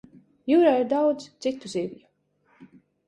Jūrā 0.51 0.71
ir 0.83 0.87
daudz 0.95 1.27
citu 1.47 1.73
zivju. 1.75 2.71